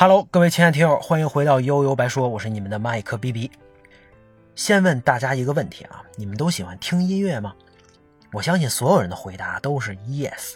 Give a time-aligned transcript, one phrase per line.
[0.00, 3.50] Hello，各位亲爱的听友，欢迎回到悠悠白说，我是你们的麦克 B B。
[4.54, 7.54] 先问大家一个问题啊，你们都喜欢听音乐吗？
[8.32, 10.54] 我相信所有人的回答都是 yes。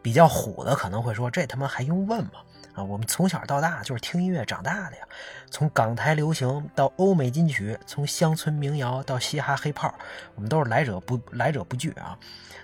[0.00, 2.40] 比较虎的可能会说，这他妈还用问吗？
[2.76, 5.02] 啊，我们从小到大就是听音乐长大的呀，
[5.50, 9.92] 从港台流行到欧美金曲，从乡村民谣到嘻哈黑炮，
[10.34, 12.16] 我们都是来者不来者不拒啊。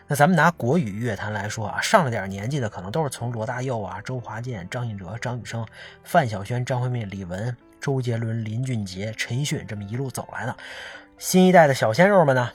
[0.06, 5.66] 那咱们拿国语乐坛来说啊，上了点年纪的可能都是从罗大佑啊、周华健、张信哲、张雨生、
[6.04, 10.54] 范晓萱、张惠妹、李玟、周杰伦、林俊杰、陈奕迅这么一路走来的。
[11.16, 12.50] 新一代的小鲜肉们呢，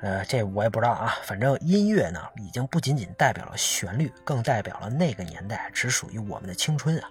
[0.00, 1.14] 呃，这我也不知道啊。
[1.24, 7.08] 反正音乐呢，已经不仅仅代表了旋律，更代表了那个年代只属于我们的青春啊。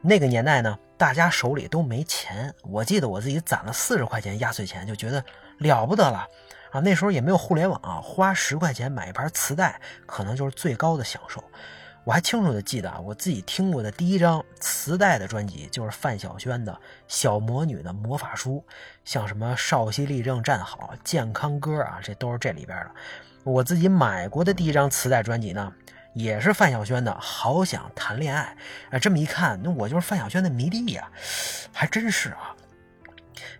[0.00, 2.54] 那个年代呢，大家手里都没钱。
[2.62, 5.24] 我记得我自己攒了四十块钱压岁钱，就觉得
[5.58, 6.26] 了不得了。
[6.70, 11.42] 啊，那时候也没有互联网啊，花十块钱买一盘磁带，可能就是最高的享受。
[12.08, 16.72] 我还清楚的记得啊，我自己听过的第一张磁带的专辑就是范晓萱的
[17.06, 18.64] 《小魔女的魔法书》，
[19.04, 22.90] 像什么《少息立正站好》《健康歌》啊，这都是这里边的。
[23.44, 25.70] 我自己买过的第一张磁带专辑呢，
[26.14, 28.56] 也是范晓萱的《好想谈恋爱》。
[28.96, 31.10] 啊，这么一看，那我就是范晓萱的迷弟呀，
[31.74, 32.56] 还真是啊。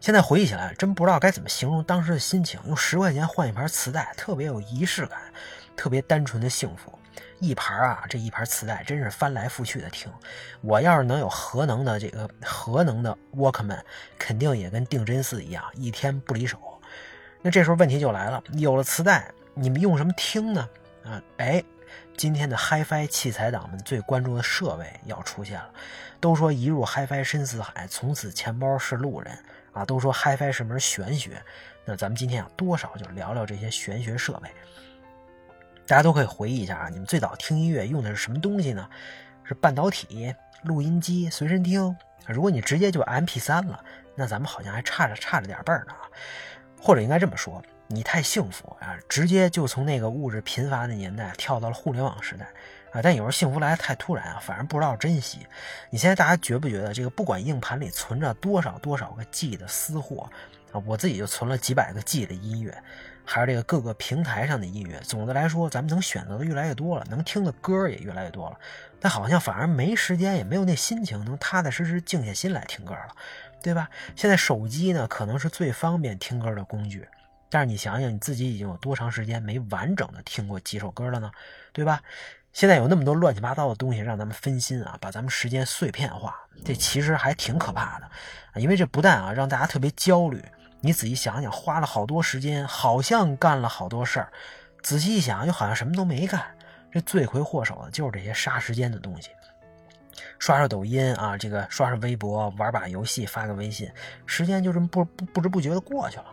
[0.00, 2.58] 现在回忆起来，真不知道该怎么形容当时的心情。
[2.66, 5.18] 用十块钱换一盘磁带，特别有仪式感，
[5.76, 6.97] 特别单纯的幸福。
[7.38, 10.10] 一盘啊，这一盘磁带真是翻来覆去的听。
[10.60, 13.80] 我要是能有核能的这个核能的 Walkman，
[14.18, 16.58] 肯定也跟定真寺一样，一天不离手。
[17.40, 20.68] 那这时候问题就来了，有了磁带，你们用什么听呢？
[21.04, 21.62] 啊，哎，
[22.16, 25.70] 今天的 HiFi 器材党们最关注的设备要出现了。
[26.20, 29.38] 都说一入 HiFi 深似海，从此钱包是路人。
[29.72, 31.40] 啊，都说 HiFi 是门玄学，
[31.84, 34.50] 那咱们今天啊，多少就聊聊这些玄学设备。
[35.88, 38.86] 大家都可以回忆一下啊，你们最早听音乐用的是什么东西呢？
[39.42, 41.96] 是半导体、录音机、随身听？
[42.26, 43.82] 如果你直接就 MP3 了，
[44.14, 46.04] 那咱们好像还差着差着点辈儿呢啊。
[46.78, 52.46] 或者应该这么说，你太幸福啊，直接就从那个物质贫乏的年代跳到了互联网时代。
[52.92, 55.46] 啊，但有时候幸福来的太突然啊，反而不知道珍惜。
[55.88, 57.08] 你现在大家觉不觉得这个？
[57.08, 60.30] 不管硬盘里存着多少多少个 G 的私货
[60.72, 62.76] 啊，我自己就存了几百个 G 的音乐，
[63.24, 65.00] 还有这个各个平台上的音乐。
[65.00, 68.58] 总的来说，咱们能选择的越来越多了，能听的歌也越来越多了。
[69.00, 73.08] 但好像反而没时间，也没有那心情，能踏踏实实静下心来听歌了，
[73.62, 73.88] 对吧？
[74.16, 77.06] 现在手机呢，可能是最方便听歌的工具，
[77.48, 81.30] 但是你想想，你自己已经有多长时间没完整的听过几首歌了呢？
[81.72, 82.02] 对吧？
[82.52, 88.10] 现在有那么多乱七八糟的东西让咱们分心啊，把咱们时间碎片化，这其实还挺可怕的，
[88.60, 90.42] 因为这不但啊让大家特别焦虑，
[90.80, 94.32] 你仔细想想，花了好多时间，好像干了好多事儿，
[94.82, 96.40] 仔细一想又好像什么都没干，
[96.92, 99.30] 这罪魁祸首就是这些杀时间的东西，
[100.38, 103.90] 刷刷抖音啊，这个刷刷微博，玩把游戏，发个微信，
[104.24, 106.26] 时间就这么不不不知不觉的过去了。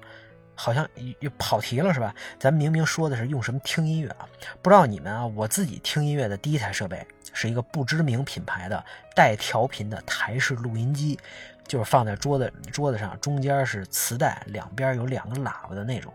[0.58, 0.88] 好像
[1.20, 2.16] 又跑题了是吧？
[2.40, 4.26] 咱明明说的是用什么听音乐啊？
[4.62, 11.20] 不知道你们啊，我自己听音乐的第一台设备是一个不知名品牌的带调频的台式录音机，
[11.68, 16.12] 就是放在桌子桌子上，中间是磁带，两边有两个喇叭的那种。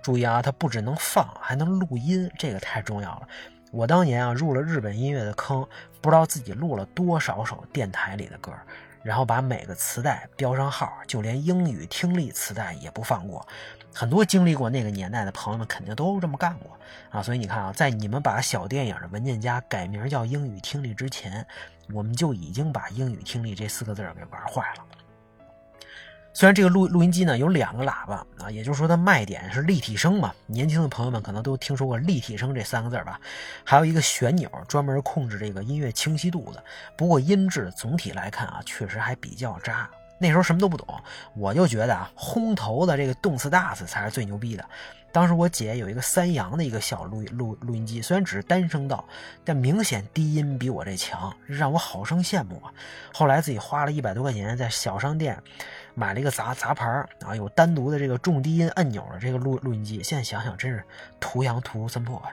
[0.00, 3.28] 注意啊，它不只能放，还能录音，这个太重要了。
[3.70, 5.66] 我当年啊入了日本音乐的坑，
[6.00, 8.50] 不知道自己录了多少首电台里的歌。
[9.02, 13.46] 然后把每个磁带标上号，就连英语听力磁带也不放过。
[13.94, 16.78] 很多经历过那个年代的朋友们肯定都这么干过
[17.10, 17.22] 啊！
[17.22, 21.46] 所以你看啊，在你们把小电影的文件夹改名叫英语听力之前，
[21.92, 24.84] 我们就已经把英语听力这四个字给玩坏了。
[26.34, 30.32] 虽然这个录录音机呢有两个喇叭啊，也就是说它卖点是立体声嘛。
[30.46, 33.20] 年轻的朋友们可能都听说过立体声这三个字吧？
[33.64, 36.64] 还有一个旋钮，专门控制这个音乐清晰度的。
[36.96, 39.88] 不过音质总体来看啊，确实还比较渣。
[40.22, 40.86] 那时候什么都不懂，
[41.34, 44.64] 我就觉得啊，轰头的这个动次大次才是最牛逼的。
[45.10, 49.04] 当时我姐有一个三洋的一个小录录录音机，虽然只是单声道，
[49.44, 52.72] 但明显低音比我这强，让我好生羡慕啊。
[53.12, 55.36] 后来自己花了一百多块钱在小商店
[55.94, 56.86] 买了一个杂杂牌
[57.26, 60.02] 啊，有单独的这个重低音按钮的这个录录音机。
[60.02, 60.82] 现在想想真是
[61.18, 62.32] 图洋图森破坏。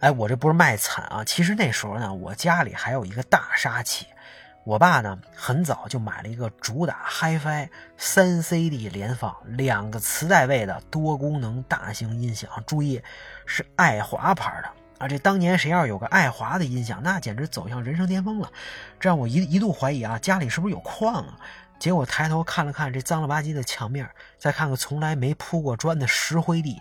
[0.00, 4.06] 哎，我这不是卖惨啊，其实那时候呢，我家里还有一个大杀器。
[4.66, 13.00] 我爸呢，很早就买了一个主打 HiFi 三 CD 连放两个磁带位的多功能大型音响，注意
[13.46, 14.68] 是爱华牌的
[14.98, 15.06] 啊！
[15.06, 18.50] 这当年谁要有个爱华的音响，那简直走向人生巅峰了。
[18.98, 21.38] 这让我一一度怀疑啊，家里是不是有矿啊？
[21.78, 26.80] 结果抬头看了看这脏了吧唧的墙面，再看看从来没铺过砖的石灰地，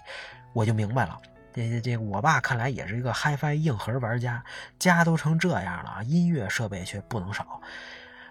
[0.54, 1.22] 我就明白了，
[1.56, 4.44] 这这这，我爸看来也是一个 HiFi 硬核玩家，
[4.78, 7.62] 家都成这样了，音乐设备却不能少。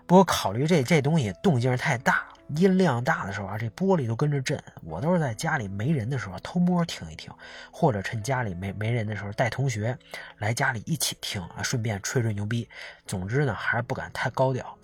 [0.06, 2.26] 不过考虑这这东西动静太大，
[2.56, 4.62] 音量大的时候啊，这玻璃都跟着震。
[4.82, 7.32] 我都是在家里没人的时候偷摸听一听，
[7.72, 9.98] 或者趁家里没没人的时候带同学
[10.36, 12.68] 来家里一起听啊，顺便吹吹牛逼。
[13.06, 14.76] 总之呢，还是不敢太高调。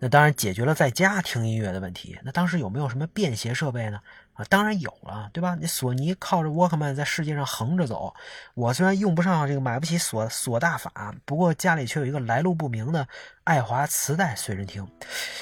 [0.00, 2.18] 那当然解决了在家听音乐的问题。
[2.24, 4.00] 那当时有没有什么便携设备呢？
[4.36, 5.56] 啊，当然有了，对吧？
[5.58, 8.14] 你索尼靠着沃克曼在世界上横着走。
[8.54, 13.08] 我虽然用不上这个，买不起索索大法，不过家里却有一个来路不明的
[13.44, 14.86] 爱华磁带随身听。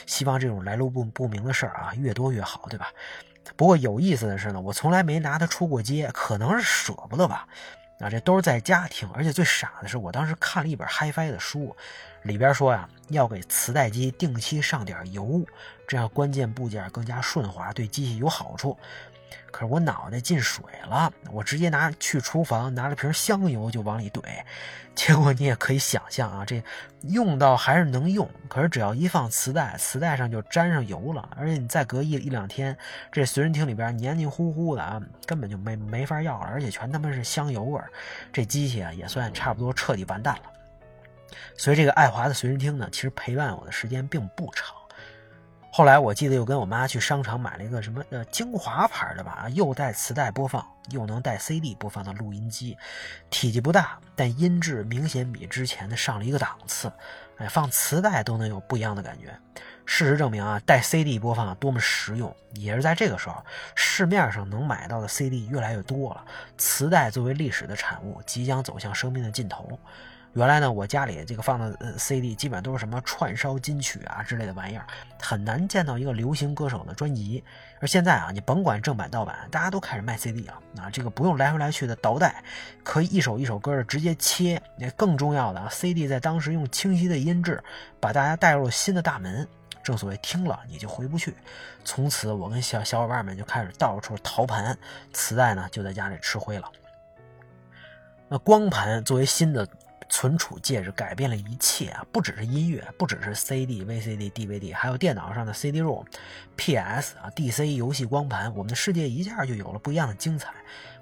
[0.06, 2.92] 希望这种来路不不明的事儿啊，越多越好，对吧？
[3.56, 7.46] 不过有意思的是呢，我从来没拿它出过街，可能是舍不得吧。
[8.00, 11.76] 啊，这都是在家听，而且最傻的是，我当时看了一本 HiFi 的书，
[12.24, 15.44] 里边说呀，要给磁带机定期上点油，
[15.86, 18.76] 这样关键部件更加顺滑，对机器有好处。
[19.50, 24.20] 可是我脑袋进水了，我直接拿去厨房拿了瓶香油就往里怼，
[24.96, 26.62] 结果你也可以想象啊，这
[27.02, 32.76] 用到还是能用，可是只要一放磁带，磁带上就沾上油了，而且你再隔一一两天，
[33.12, 37.90] 这随身听里边黏黏糊糊的啊，根本就没没法要了，而且全他妈是香油味儿，
[38.32, 40.42] 这机器啊也算差不多彻底完蛋了。
[41.56, 44.74] 所以这个爱华的随身听呢，其实陪伴我的时间并不长。
[45.72, 52.78] 后来我记得又跟我妈去商场买了一个什么呃精华牌的吧，又带磁带播放，又能带 CD 播放的录音机，
[53.28, 56.92] 体积不大，但音质明显比之前的上了一个档次。
[57.38, 59.36] 哎，放磁带都能有不一样的感觉。
[59.84, 62.32] 事实证明啊，带 CD 播放多么实用。
[62.52, 63.44] 也是在这个时候，
[63.74, 66.24] 市面上能买到的 CD 越来越多了，
[66.56, 69.76] 磁带作为历史的产物，即将走向生命的尽头。
[70.34, 74.84] 原来呢，我家里这个放的 CD 基本上都是什么串烧金曲啊之类的玩意儿，
[75.22, 77.42] 很难见到一个流行歌手的专辑。
[77.80, 82.42] 而现在啊，你甭管正版盗版，大家都开始卖 CD 了啊，这个不用来回来去的倒带，
[82.82, 84.60] 可以一首一首歌的直接切。
[84.76, 87.62] 那更重要的啊，CD 在当时用清晰的音质
[88.00, 89.46] 把大家带入了新的大门。
[89.84, 91.32] 正所谓听了你就回不去。
[91.84, 94.76] 从此我跟小小伙伴们就开始到处淘盘，
[95.12, 96.68] 磁带呢就在家里吃灰了。
[98.28, 99.64] 那光盘作为新的。
[100.14, 102.06] 存储介质改变了一切啊！
[102.12, 106.04] 不只是音乐，不只是 CD、VCD、DVD，还有电脑上的 CD-ROM、
[106.54, 110.54] PS 啊、DC 游戏光盘，我们的世界一下就有了不一样的精彩。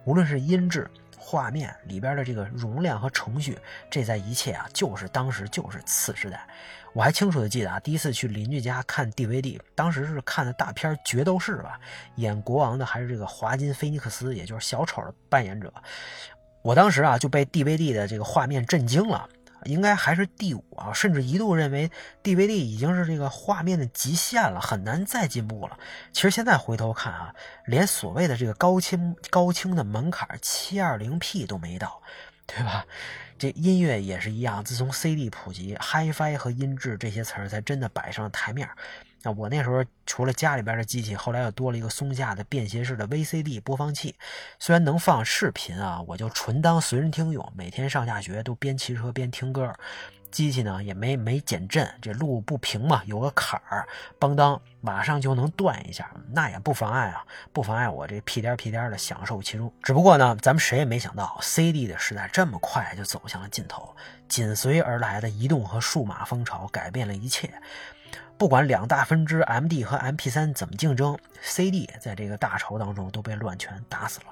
[0.07, 3.59] 无论是音质、画面里边的这个容量和程序，
[3.91, 6.49] 这在一切啊，就是当时就是次时代。
[6.95, 11.79] 我还清楚的记得啊，第一次去邻居家看 DVD，当时是看的大片《决斗士》吧，
[12.17, 15.71] 演国王的还是这个华金·菲尼克斯，也就是小丑的扮演者。
[16.63, 19.29] 我当时啊就被 DVD 的这个画面震惊了，
[19.65, 21.91] 应该还是第五啊，甚至一度认为
[22.23, 25.79] DVD 已经是这个画面的极限了，很难再进步了。
[26.13, 27.35] 其实现在回头看啊，
[27.67, 32.01] 连所谓的这个高清高清的门槛 720P 都没到，
[32.47, 32.87] 对吧？
[33.39, 38.69] 这音乐也是一样，自从 CD 普及，HiFi 和音质这些词儿才真的摆上了台面。
[39.23, 44.15] 那我那时候除了家里边的机器，后来又多了一个松下的便携式的 VCD 播放器。
[44.59, 49.73] 虽然能放视频啊，我就纯当随身听用，每天上下学都边骑车边听歌。
[50.33, 53.87] 机器呢也没没减震，这路不平嘛，有个坎儿，
[54.19, 59.71] 邦当马上就能断一下，那也不妨碍啊，不妨碍我这屁颠屁颠的享受其中。
[59.83, 63.95] 只不过呢，咱们谁也没想到，CD 的时代这么快就走向了尽头，
[64.33, 67.53] 紧随而来的移动和数码风潮改变了一切。
[68.39, 74.27] 不管两大分支 MD 和 MP3 怎么竞争，CD 在这个大潮当中都被乱拳打死了。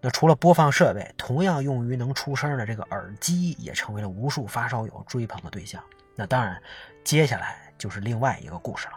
[0.00, 5.84] 那除了播放设备，同样用于能出声的这个耳机也成为了无数发烧友追捧的对象。
[6.16, 6.58] 那当然，
[7.04, 8.94] 接下来就是另外一个故事了。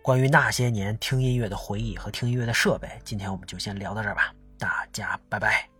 [0.00, 4.32] 关于那些年听音乐的回忆和听音乐的设备，今天我们就先聊到这儿吧。
[4.60, 5.77] 大家拜拜。